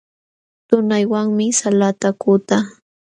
[0.67, 2.63] Tunaywanmi salata kutaa.